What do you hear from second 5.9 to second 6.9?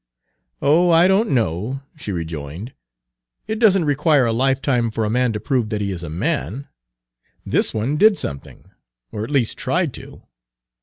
is a man.